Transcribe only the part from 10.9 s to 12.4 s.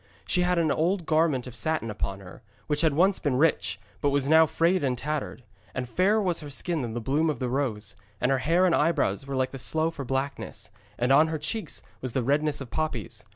and on her cheeks was the